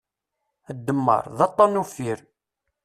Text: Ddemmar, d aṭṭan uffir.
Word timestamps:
Ddemmar, 0.77 1.25
d 1.37 1.39
aṭṭan 1.47 1.79
uffir. 1.81 2.19